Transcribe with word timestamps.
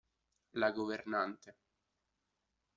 La 0.61 0.71
governante 0.71 1.53